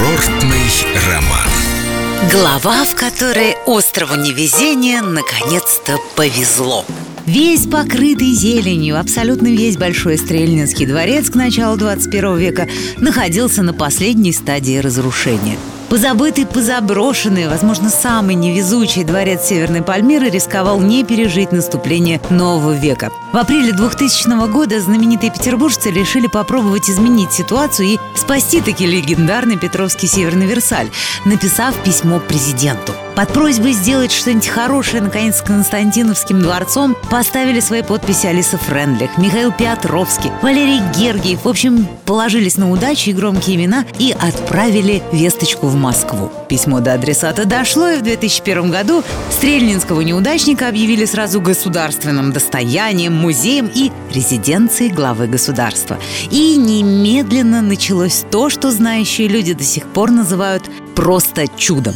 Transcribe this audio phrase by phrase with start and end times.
[0.00, 0.70] Курортный
[1.12, 2.30] роман.
[2.32, 6.86] Глава, в которой острову невезения наконец-то повезло.
[7.26, 12.66] Весь покрытый зеленью, абсолютно весь Большой Стрельнинский дворец к началу 21 века
[12.96, 15.58] находился на последней стадии разрушения–
[15.90, 23.10] Позабытый, позаброшенный, возможно, самый невезучий дворец Северной Пальмиры рисковал не пережить наступление нового века.
[23.32, 30.06] В апреле 2000 года знаменитые петербуржцы решили попробовать изменить ситуацию и спасти таки легендарный Петровский
[30.06, 30.90] Северный Версаль,
[31.24, 32.92] написав письмо президенту.
[33.20, 39.52] Под просьбой сделать что-нибудь хорошее, наконец, с Константиновским дворцом поставили свои подписи Алиса Френдлих, Михаил
[39.52, 41.44] Петровский, Валерий Гергиев.
[41.44, 46.32] В общем, положились на удачу и громкие имена и отправили весточку в Москву.
[46.48, 53.70] Письмо до адресата дошло, и в 2001 году Стрельнинского неудачника объявили сразу государственным достоянием, музеем
[53.74, 55.98] и резиденцией главы государства.
[56.30, 60.62] И немедленно началось то, что знающие люди до сих пор называют
[60.94, 61.92] просто чудом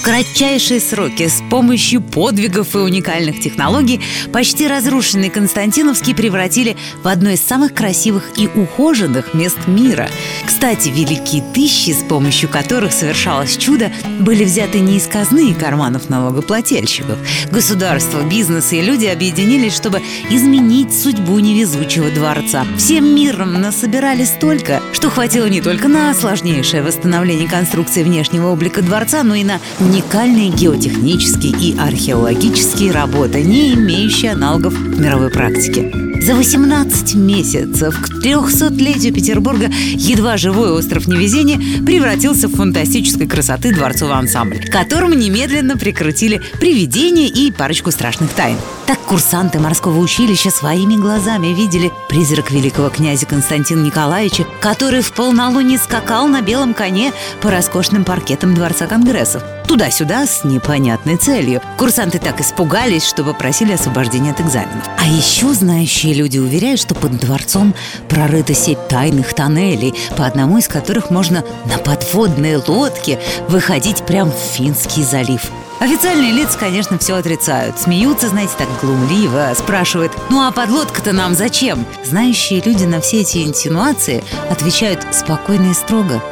[0.00, 4.00] кратчайшие сроки с помощью подвигов и уникальных технологий
[4.32, 10.08] почти разрушенный Константиновский превратили в одно из самых красивых и ухоженных мест мира.
[10.44, 13.90] Кстати, великие тысячи, с помощью которых совершалось чудо,
[14.20, 17.18] были взяты не из казны и карманов налогоплательщиков.
[17.50, 22.66] Государство, бизнес и люди объединились, чтобы изменить судьбу невезучего дворца.
[22.76, 29.22] Всем миром насобирали столько, что хватило не только на сложнейшее восстановление конструкции внешнего облика дворца,
[29.22, 35.90] но и на уникальные геотехнические и археологические работы, не имеющие аналогов в мировой практике.
[36.20, 44.16] За 18 месяцев к 300-летию Петербурга едва живой остров Невезения превратился в фантастической красоты дворцовый
[44.16, 48.58] ансамбль, которому немедленно прикрутили привидения и парочку страшных тайн.
[48.86, 55.78] Так курсанты морского училища своими глазами видели призрак великого князя Константина Николаевича, который в полнолуние
[55.78, 59.42] скакал на белом коне по роскошным паркетам Дворца Конгрессов.
[59.68, 61.60] Туда-сюда с непонятной целью.
[61.76, 64.88] Курсанты так испугались, что попросили освобождения от экзаменов.
[64.96, 67.74] А еще знающие люди уверяют, что под дворцом
[68.08, 74.38] прорыта сеть тайных тоннелей, по одному из которых можно на подводной лодке выходить прямо в
[74.38, 75.42] Финский залив.
[75.80, 77.78] Официальные лица, конечно, все отрицают.
[77.78, 81.84] Смеются, знаете, так глумливо, спрашивают, ну а подлодка-то нам зачем?
[82.06, 86.22] Знающие люди на все эти инсинуации отвечают спокойно и строго.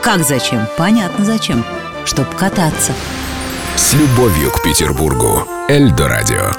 [0.00, 0.68] Как зачем?
[0.78, 1.64] Понятно зачем.
[2.04, 2.92] Чтоб кататься.
[3.76, 5.48] С любовью к Петербургу.
[5.68, 6.52] Эльдо радио.